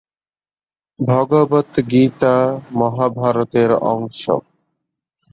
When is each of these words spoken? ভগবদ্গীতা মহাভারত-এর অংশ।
ভগবদ্গীতা 0.99 2.35
মহাভারত-এর 2.73 3.71
অংশ। 3.91 4.21